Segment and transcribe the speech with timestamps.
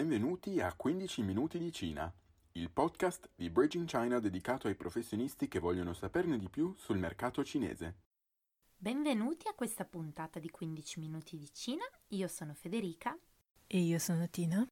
[0.00, 2.10] Benvenuti a 15 minuti di Cina,
[2.52, 7.44] il podcast di Bridging China dedicato ai professionisti che vogliono saperne di più sul mercato
[7.44, 7.96] cinese.
[8.78, 11.84] Benvenuti a questa puntata di 15 minuti di Cina.
[12.08, 13.14] Io sono Federica
[13.66, 14.66] e io sono Tina.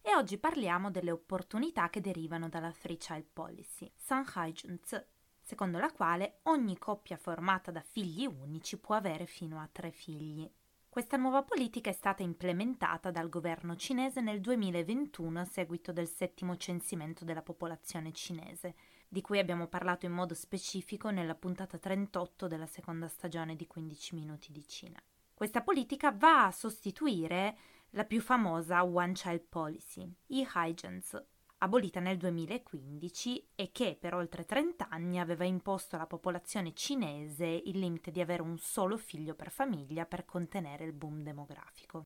[0.00, 5.00] E oggi parliamo delle opportunità che derivano dalla Free Child Policy, Sanhai Junzi,
[5.40, 10.50] secondo la quale ogni coppia formata da figli unici può avere fino a tre figli.
[10.92, 16.58] Questa nuova politica è stata implementata dal governo cinese nel 2021 a seguito del settimo
[16.58, 18.74] censimento della popolazione cinese,
[19.08, 24.14] di cui abbiamo parlato in modo specifico nella puntata 38 della seconda stagione di 15
[24.14, 25.02] minuti di Cina.
[25.32, 27.56] Questa politica va a sostituire
[27.92, 31.18] la più famosa One Child Policy, i Hygens,
[31.62, 37.78] abolita nel 2015 e che per oltre 30 anni aveva imposto alla popolazione cinese il
[37.78, 42.02] limite di avere un solo figlio per famiglia per contenere il boom demografico.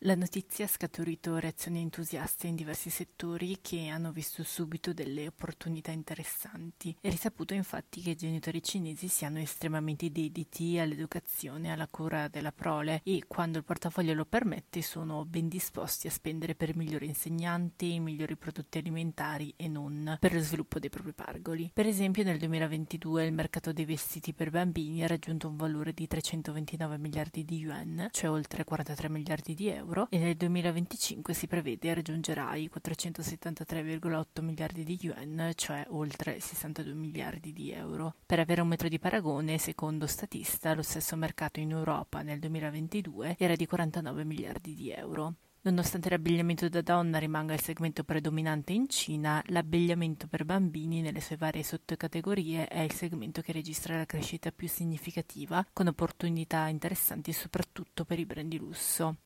[0.00, 5.92] La notizia ha scaturito reazioni entusiaste in diversi settori che hanno visto subito delle opportunità
[5.92, 6.94] interessanti.
[7.00, 12.52] È risaputo infatti che i genitori cinesi siano estremamente dediti all'educazione e alla cura della
[12.52, 17.98] prole e quando il portafoglio lo permette sono ben disposti a spendere per migliori insegnanti,
[17.98, 21.70] migliori prodotti alimentari e non per lo sviluppo dei propri pargoli.
[21.72, 26.06] Per esempio nel 2022 il mercato dei vestiti per bambini ha raggiunto un valore di
[26.06, 31.46] 329 miliardi di yuan, cioè oltre 43 miliardi di euro euro e nel 2025 si
[31.46, 38.14] prevede raggiungerà i 473,8 miliardi di yuan, cioè oltre 62 miliardi di euro.
[38.24, 43.36] Per avere un metro di paragone, secondo Statista, lo stesso mercato in Europa nel 2022
[43.38, 45.34] era di 49 miliardi di euro.
[45.64, 51.38] Nonostante l'abbigliamento da donna rimanga il segmento predominante in Cina, l'abbigliamento per bambini nelle sue
[51.38, 58.04] varie sottocategorie è il segmento che registra la crescita più significativa, con opportunità interessanti soprattutto
[58.04, 59.16] per i brand di lusso.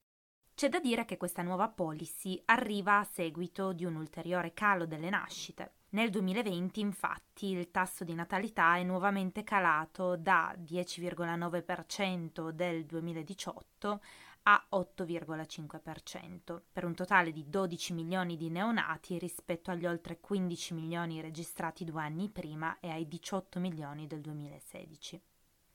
[0.58, 5.08] C'è da dire che questa nuova policy arriva a seguito di un ulteriore calo delle
[5.08, 5.74] nascite.
[5.90, 14.00] Nel 2020 infatti il tasso di natalità è nuovamente calato da 10,9% del 2018
[14.42, 21.20] a 8,5%, per un totale di 12 milioni di neonati rispetto agli oltre 15 milioni
[21.20, 25.22] registrati due anni prima e ai 18 milioni del 2016.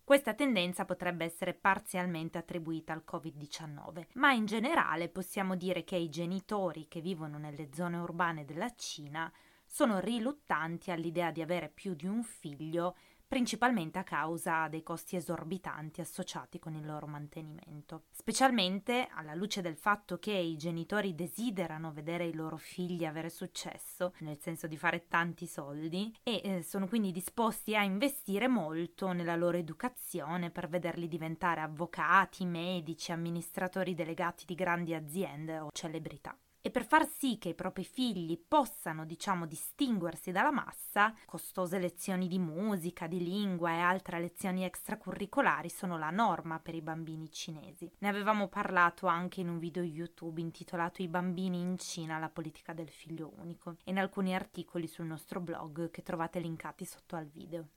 [0.05, 6.09] Questa tendenza potrebbe essere parzialmente attribuita al Covid-19, ma in generale possiamo dire che i
[6.09, 9.31] genitori che vivono nelle zone urbane della Cina
[9.65, 12.97] sono riluttanti all'idea di avere più di un figlio
[13.33, 19.75] principalmente a causa dei costi esorbitanti associati con il loro mantenimento, specialmente alla luce del
[19.75, 25.07] fatto che i genitori desiderano vedere i loro figli avere successo, nel senso di fare
[25.07, 31.07] tanti soldi, e eh, sono quindi disposti a investire molto nella loro educazione per vederli
[31.07, 37.49] diventare avvocati, medici, amministratori delegati di grandi aziende o celebrità e per far sì che
[37.49, 43.79] i propri figli possano, diciamo, distinguersi dalla massa, costose lezioni di musica, di lingua e
[43.79, 47.91] altre lezioni extracurricolari sono la norma per i bambini cinesi.
[47.97, 52.71] Ne avevamo parlato anche in un video YouTube intitolato I bambini in Cina, la politica
[52.71, 57.27] del figlio unico e in alcuni articoli sul nostro blog che trovate linkati sotto al
[57.27, 57.67] video.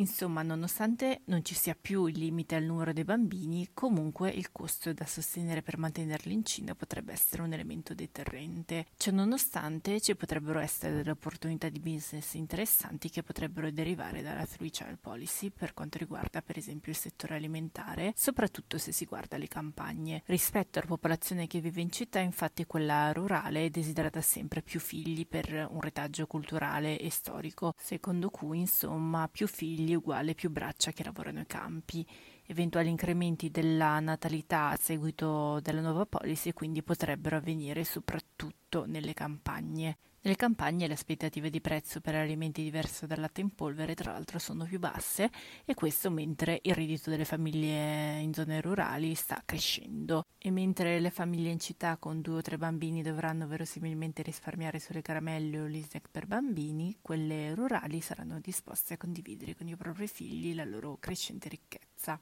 [0.00, 4.94] Insomma, nonostante non ci sia più il limite al numero dei bambini, comunque il costo
[4.94, 8.86] da sostenere per mantenerli in Cina potrebbe essere un elemento deterrente.
[8.96, 14.70] Cioè, nonostante ci potrebbero essere delle opportunità di business interessanti che potrebbero derivare dalla Three
[14.70, 19.48] Child Policy per quanto riguarda per esempio il settore alimentare, soprattutto se si guarda le
[19.48, 20.22] campagne.
[20.24, 25.26] Rispetto alla popolazione che vive in città, infatti quella rurale desidera da sempre più figli
[25.26, 30.92] per un retaggio culturale e storico, secondo cui insomma più figli figli uguale più braccia
[30.92, 32.06] che lavorano ai campi.
[32.50, 39.98] Eventuali incrementi della natalità a seguito della nuova policy quindi potrebbero avvenire soprattutto nelle campagne.
[40.22, 44.40] Nelle campagne le aspettative di prezzo per alimenti diversi dal latte in polvere tra l'altro
[44.40, 45.30] sono più basse
[45.64, 51.10] e questo mentre il reddito delle famiglie in zone rurali sta crescendo e mentre le
[51.10, 55.80] famiglie in città con due o tre bambini dovranno verosimilmente risparmiare sulle caramelle o gli
[55.80, 60.96] snack per bambini, quelle rurali saranno disposte a condividere con i propri figli la loro
[60.98, 62.20] crescente ricchezza.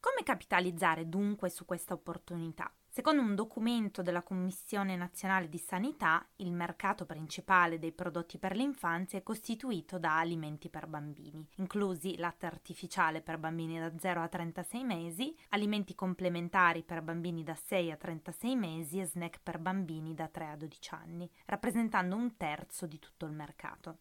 [0.00, 2.72] Come capitalizzare dunque su questa opportunità?
[2.86, 9.18] Secondo un documento della Commissione nazionale di sanità, il mercato principale dei prodotti per l'infanzia
[9.18, 14.84] è costituito da alimenti per bambini, inclusi latte artificiale per bambini da 0 a 36
[14.84, 20.28] mesi, alimenti complementari per bambini da 6 a 36 mesi e snack per bambini da
[20.28, 23.98] 3 a 12 anni, rappresentando un terzo di tutto il mercato.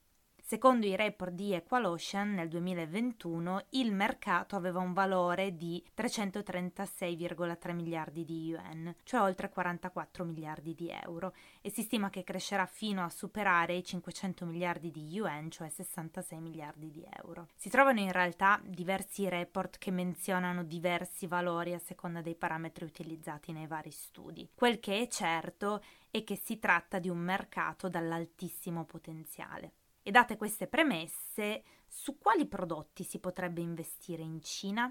[0.49, 8.23] Secondo i report di Equalocean nel 2021 il mercato aveva un valore di 336,3 miliardi
[8.23, 13.09] di yuan, cioè oltre 44 miliardi di euro, e si stima che crescerà fino a
[13.09, 17.49] superare i 500 miliardi di yuan, cioè 66 miliardi di euro.
[17.53, 23.51] Si trovano in realtà diversi report che menzionano diversi valori a seconda dei parametri utilizzati
[23.51, 24.49] nei vari studi.
[24.55, 29.73] Quel che è certo è che si tratta di un mercato dall'altissimo potenziale.
[30.07, 34.89] E date queste premesse, su quali prodotti si potrebbe investire in Cina?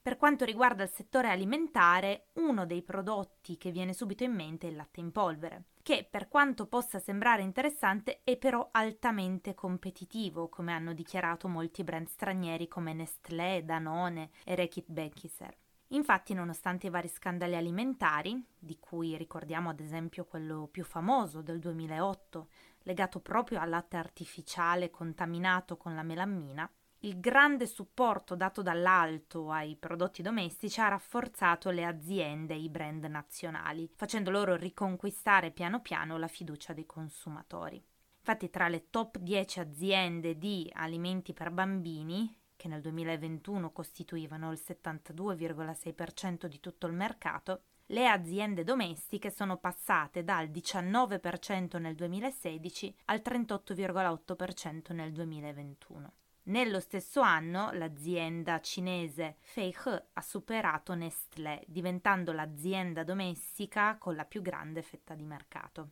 [0.00, 4.70] Per quanto riguarda il settore alimentare, uno dei prodotti che viene subito in mente è
[4.70, 10.72] il latte in polvere, che per quanto possa sembrare interessante è però altamente competitivo, come
[10.72, 15.58] hanno dichiarato molti brand stranieri come Nestlé, Danone e Reckitt Benckiser.
[15.92, 21.58] Infatti, nonostante i vari scandali alimentari, di cui ricordiamo ad esempio quello più famoso del
[21.58, 22.48] 2008,
[22.84, 29.76] legato proprio al latte artificiale contaminato con la melammina, il grande supporto dato dall'alto ai
[29.76, 36.16] prodotti domestici ha rafforzato le aziende e i brand nazionali, facendo loro riconquistare piano piano
[36.16, 37.84] la fiducia dei consumatori.
[38.18, 44.60] Infatti tra le top 10 aziende di alimenti per bambini, che nel 2021 costituivano il
[44.64, 53.20] 72,6% di tutto il mercato, le aziende domestiche sono passate dal 19% nel 2016 al
[53.20, 56.12] 38,8% nel 2021.
[56.44, 64.40] Nello stesso anno l'azienda cinese Feihe ha superato Nestlé, diventando l'azienda domestica con la più
[64.40, 65.90] grande fetta di mercato.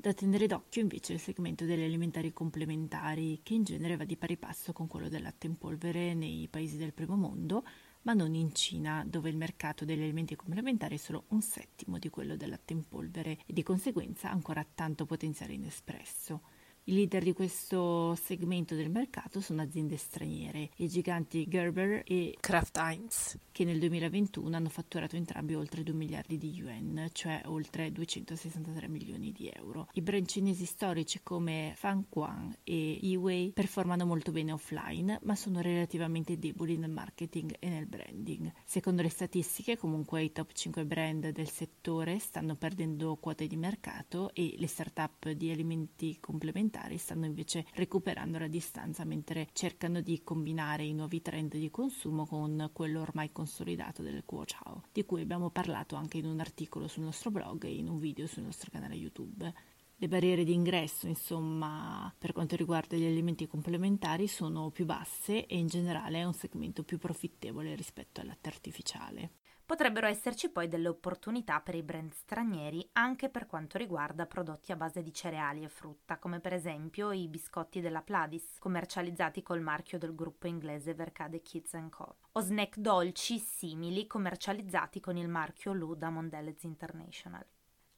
[0.00, 4.36] Da tenere d'occhio invece il segmento delle alimentari complementari, che in genere va di pari
[4.36, 7.64] passo con quello del latte in polvere nei paesi del primo mondo,
[8.02, 12.10] ma non in Cina, dove il mercato degli alimenti complementari è solo un settimo di
[12.10, 16.42] quello del latte in polvere e di conseguenza ancora tanto potenziale inespresso.
[16.88, 22.78] I leader di questo segmento del mercato sono aziende straniere, i giganti Gerber e Kraft
[22.78, 28.88] Heinz, che nel 2021 hanno fatturato entrambi oltre 2 miliardi di yuan, cioè oltre 263
[28.88, 29.88] milioni di euro.
[29.92, 36.38] I brand cinesi storici come Fanquan e Yiwei performano molto bene offline, ma sono relativamente
[36.38, 38.50] deboli nel marketing e nel branding.
[38.64, 44.30] Secondo le statistiche, comunque i top 5 brand del settore stanno perdendo quote di mercato
[44.32, 50.22] e le start-up di alimenti complementari alimentari stanno invece recuperando la distanza mentre cercano di
[50.22, 55.22] combinare i nuovi trend di consumo con quello ormai consolidato del Kuo Chao, di cui
[55.22, 58.70] abbiamo parlato anche in un articolo sul nostro blog e in un video sul nostro
[58.70, 59.52] canale YouTube.
[60.00, 65.58] Le barriere di ingresso, insomma, per quanto riguarda gli alimenti complementari sono più basse e
[65.58, 69.30] in generale è un segmento più profittevole rispetto al latte artificiale.
[69.66, 74.76] Potrebbero esserci poi delle opportunità per i brand stranieri anche per quanto riguarda prodotti a
[74.76, 79.98] base di cereali e frutta, come per esempio i biscotti della Pladis, commercializzati col marchio
[79.98, 85.96] del gruppo inglese Vercade Kids Co., o snack dolci simili commercializzati con il marchio Lu
[85.96, 87.44] da Mondelez International.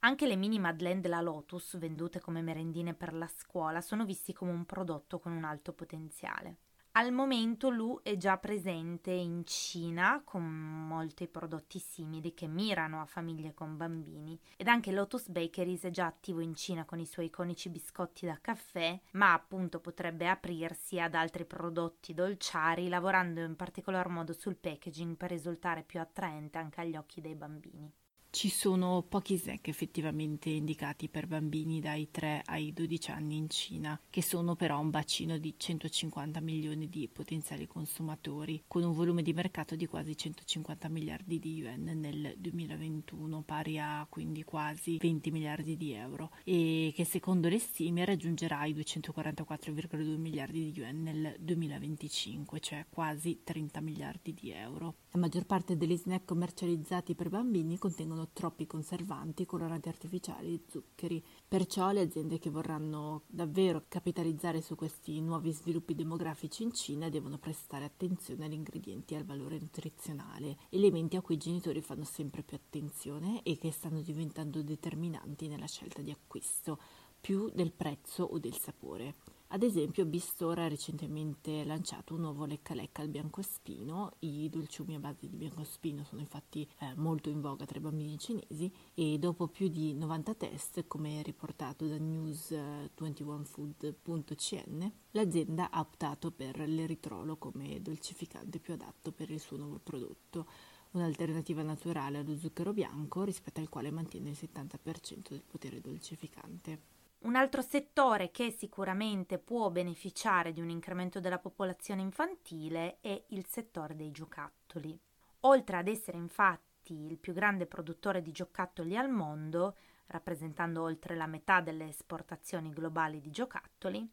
[0.03, 4.51] Anche le mini Madeleine della Lotus, vendute come merendine per la scuola, sono visti come
[4.51, 6.57] un prodotto con un alto potenziale.
[6.93, 13.05] Al momento Lu è già presente in Cina con molti prodotti simili che mirano a
[13.05, 17.27] famiglie con bambini ed anche Lotus Bakeries è già attivo in Cina con i suoi
[17.27, 24.09] iconici biscotti da caffè, ma appunto potrebbe aprirsi ad altri prodotti dolciari lavorando in particolar
[24.09, 27.93] modo sul packaging per risultare più attraente anche agli occhi dei bambini.
[28.33, 34.01] Ci sono pochi snack effettivamente indicati per bambini dai 3 ai 12 anni in Cina,
[34.09, 39.33] che sono però un bacino di 150 milioni di potenziali consumatori, con un volume di
[39.33, 45.77] mercato di quasi 150 miliardi di yuan nel 2021, pari a quindi quasi 20 miliardi
[45.77, 52.61] di euro, e che secondo le stime raggiungerà i 244,2 miliardi di yuan nel 2025,
[52.61, 54.95] cioè quasi 30 miliardi di euro.
[55.11, 60.63] La maggior parte degli snack commercializzati per bambini contengono contengono troppi conservanti, coloranti artificiali e
[60.69, 61.23] zuccheri.
[61.47, 67.39] Perciò le aziende che vorranno davvero capitalizzare su questi nuovi sviluppi demografici in Cina devono
[67.39, 72.43] prestare attenzione agli ingredienti e al valore nutrizionale, elementi a cui i genitori fanno sempre
[72.43, 76.79] più attenzione e che stanno diventando determinanti nella scelta di acquisto,
[77.21, 79.17] più del prezzo o del sapore.
[79.53, 84.13] Ad esempio, Bistora ha recentemente lanciato un nuovo lecca lecca al biancospino.
[84.21, 88.17] I dolciumi a base di biancospino sono infatti eh, molto in voga tra i bambini
[88.17, 96.61] cinesi e dopo più di 90 test, come riportato da news21food.cn, l'azienda ha optato per
[96.61, 100.47] l'eritrolo come dolcificante più adatto per il suo nuovo prodotto
[100.93, 107.00] un'alternativa naturale allo zucchero bianco rispetto al quale mantiene il 70% del potere dolcificante.
[107.23, 113.45] Un altro settore che sicuramente può beneficiare di un incremento della popolazione infantile è il
[113.47, 114.99] settore dei giocattoli.
[115.41, 121.27] Oltre ad essere infatti il più grande produttore di giocattoli al mondo, rappresentando oltre la
[121.27, 124.11] metà delle esportazioni globali di giocattoli,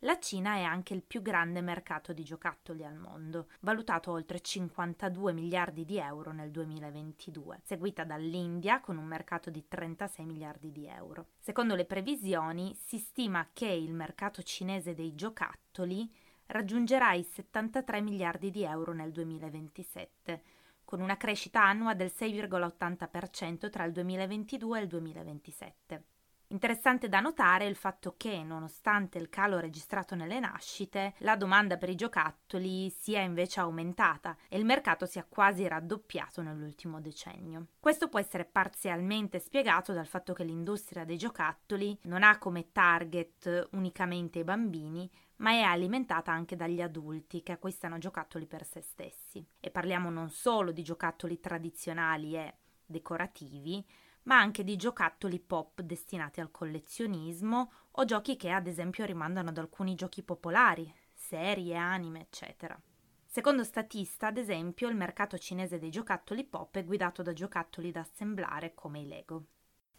[0.00, 5.34] la Cina è anche il più grande mercato di giocattoli al mondo, valutato oltre 52
[5.34, 11.26] miliardi di euro nel 2022, seguita dall'India con un mercato di 36 miliardi di euro.
[11.38, 16.10] Secondo le previsioni, si stima che il mercato cinese dei giocattoli
[16.46, 20.42] raggiungerà i 73 miliardi di euro nel 2027,
[20.82, 26.04] con una crescita annua del 6,80% tra il 2022 e il 2027.
[26.52, 31.88] Interessante da notare il fatto che, nonostante il calo registrato nelle nascite, la domanda per
[31.88, 37.68] i giocattoli sia invece aumentata e il mercato sia quasi raddoppiato nell'ultimo decennio.
[37.78, 43.68] Questo può essere parzialmente spiegato dal fatto che l'industria dei giocattoli non ha come target
[43.70, 49.46] unicamente i bambini, ma è alimentata anche dagli adulti che acquistano giocattoli per se stessi.
[49.60, 52.54] E parliamo non solo di giocattoli tradizionali e
[52.84, 53.86] decorativi,
[54.24, 59.58] ma anche di giocattoli pop destinati al collezionismo o giochi che ad esempio rimandano ad
[59.58, 62.80] alcuni giochi popolari, serie, anime, eccetera.
[63.26, 68.00] Secondo Statista, ad esempio, il mercato cinese dei giocattoli pop è guidato da giocattoli da
[68.00, 69.44] assemblare come i Lego.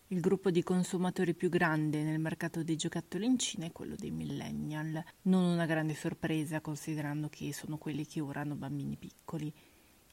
[0.07, 4.11] Il gruppo di consumatori più grande nel mercato dei giocattoli in Cina è quello dei
[4.11, 9.53] millennial, non una grande sorpresa considerando che sono quelli che ora hanno bambini piccoli.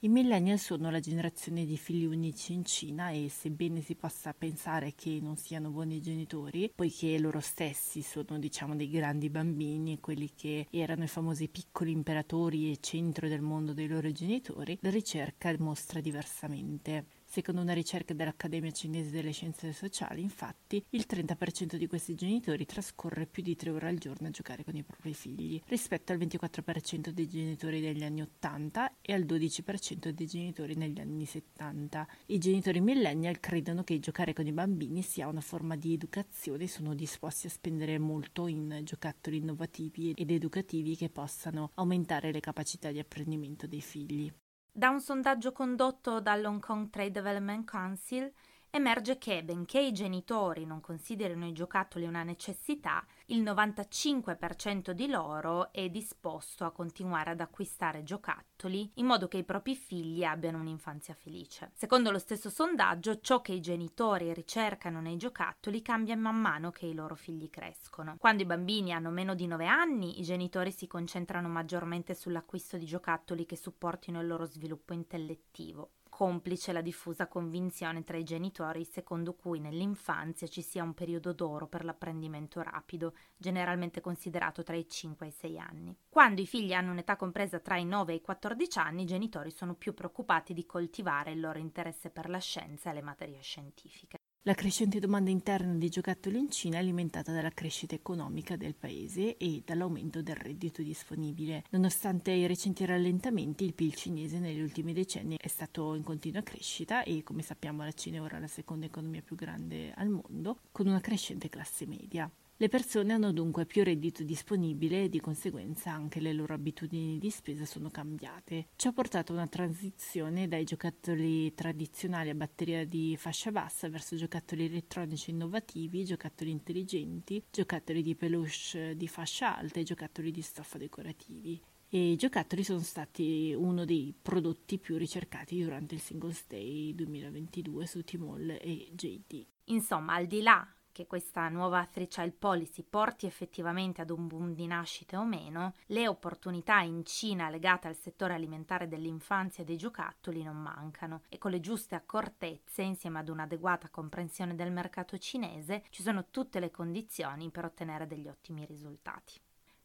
[0.00, 4.94] I millennial sono la generazione di figli unici in Cina e sebbene si possa pensare
[4.94, 10.68] che non siano buoni genitori, poiché loro stessi sono diciamo dei grandi bambini, quelli che
[10.70, 16.00] erano i famosi piccoli imperatori e centro del mondo dei loro genitori, la ricerca mostra
[16.00, 17.17] diversamente.
[17.30, 23.26] Secondo una ricerca dell'Accademia cinese delle scienze sociali, infatti, il 30% di questi genitori trascorre
[23.26, 27.10] più di 3 ore al giorno a giocare con i propri figli, rispetto al 24%
[27.10, 32.08] dei genitori degli anni 80 e al 12% dei genitori negli anni 70.
[32.28, 36.68] I genitori millennial credono che giocare con i bambini sia una forma di educazione e
[36.68, 42.90] sono disposti a spendere molto in giocattoli innovativi ed educativi che possano aumentare le capacità
[42.90, 44.32] di apprendimento dei figli.
[44.78, 48.32] Da un sondaggio condotto dall'Hong Kong Trade Development Council
[48.70, 55.72] emerge che, benché i genitori non considerino i giocattoli una necessità, il 95% di loro
[55.72, 61.14] è disposto a continuare ad acquistare giocattoli in modo che i propri figli abbiano un'infanzia
[61.14, 61.70] felice.
[61.74, 66.86] Secondo lo stesso sondaggio, ciò che i genitori ricercano nei giocattoli cambia man mano che
[66.86, 68.16] i loro figli crescono.
[68.18, 72.86] Quando i bambini hanno meno di 9 anni, i genitori si concentrano maggiormente sull'acquisto di
[72.86, 79.34] giocattoli che supportino il loro sviluppo intellettivo complice la diffusa convinzione tra i genitori secondo
[79.34, 85.26] cui nell'infanzia ci sia un periodo d'oro per l'apprendimento rapido, generalmente considerato tra i 5
[85.26, 85.96] e i 6 anni.
[86.08, 89.52] Quando i figli hanno un'età compresa tra i 9 e i 14 anni, i genitori
[89.52, 94.17] sono più preoccupati di coltivare il loro interesse per la scienza e le materie scientifiche.
[94.42, 99.36] La crescente domanda interna di giocattoli in Cina è alimentata dalla crescita economica del paese
[99.36, 101.64] e dall'aumento del reddito disponibile.
[101.70, 107.02] Nonostante i recenti rallentamenti, il PIL cinese negli ultimi decenni è stato in continua crescita
[107.02, 110.86] e come sappiamo la Cina è ora la seconda economia più grande al mondo, con
[110.86, 112.30] una crescente classe media.
[112.60, 117.30] Le persone hanno dunque più reddito disponibile e di conseguenza anche le loro abitudini di
[117.30, 118.70] spesa sono cambiate.
[118.74, 124.16] Ciò ha portato a una transizione dai giocattoli tradizionali a batteria di fascia bassa verso
[124.16, 130.78] giocattoli elettronici innovativi, giocattoli intelligenti, giocattoli di peluche di fascia alta e giocattoli di stoffa
[130.78, 136.92] decorativi e i giocattoli sono stati uno dei prodotti più ricercati durante il Singles Day
[136.92, 139.46] 2022 su Tmall e JD.
[139.66, 144.52] Insomma, al di là che questa nuova Three Child Policy porti effettivamente ad un boom
[144.52, 149.76] di nascite o meno, le opportunità in Cina legate al settore alimentare dell'infanzia e dei
[149.76, 155.84] giocattoli non mancano e con le giuste accortezze, insieme ad un'adeguata comprensione del mercato cinese,
[155.90, 159.34] ci sono tutte le condizioni per ottenere degli ottimi risultati.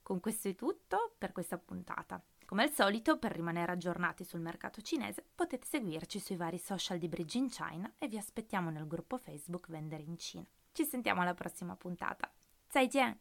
[0.02, 2.20] Con questo è tutto per questa puntata.
[2.44, 7.08] Come al solito, per rimanere aggiornati sul mercato cinese, potete seguirci sui vari social di
[7.08, 10.48] Bridge in China e vi aspettiamo nel gruppo Facebook Vendere in Cina.
[10.73, 12.31] Ci sentiamo alla prossima puntata.
[12.69, 13.19] 再见！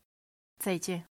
[0.58, 1.08] 再见！